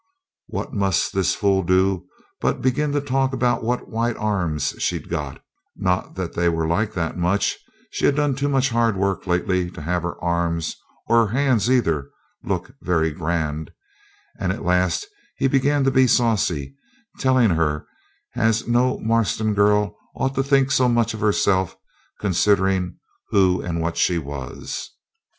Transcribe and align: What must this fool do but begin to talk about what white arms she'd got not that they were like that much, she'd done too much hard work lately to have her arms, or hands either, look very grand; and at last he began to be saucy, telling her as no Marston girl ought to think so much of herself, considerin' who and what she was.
What 0.47 0.73
must 0.73 1.13
this 1.13 1.35
fool 1.35 1.61
do 1.61 2.07
but 2.39 2.59
begin 2.59 2.91
to 2.93 3.01
talk 3.01 3.33
about 3.33 3.61
what 3.63 3.87
white 3.87 4.17
arms 4.17 4.69
she'd 4.79 5.07
got 5.09 5.43
not 5.75 6.15
that 6.15 6.33
they 6.33 6.49
were 6.49 6.67
like 6.67 6.93
that 6.93 7.17
much, 7.19 7.59
she'd 7.91 8.15
done 8.15 8.33
too 8.33 8.49
much 8.49 8.69
hard 8.71 8.97
work 8.97 9.27
lately 9.27 9.69
to 9.69 9.79
have 9.83 10.01
her 10.01 10.19
arms, 10.19 10.75
or 11.05 11.27
hands 11.29 11.69
either, 11.69 12.09
look 12.43 12.71
very 12.81 13.11
grand; 13.11 13.69
and 14.39 14.51
at 14.51 14.65
last 14.65 15.05
he 15.37 15.47
began 15.47 15.83
to 15.83 15.91
be 15.91 16.07
saucy, 16.07 16.75
telling 17.19 17.51
her 17.51 17.85
as 18.35 18.67
no 18.67 18.97
Marston 19.01 19.53
girl 19.53 19.95
ought 20.15 20.33
to 20.33 20.41
think 20.41 20.71
so 20.71 20.89
much 20.89 21.13
of 21.13 21.19
herself, 21.19 21.75
considerin' 22.19 22.97
who 23.29 23.61
and 23.61 23.79
what 23.79 23.97
she 23.97 24.17
was. 24.17 24.93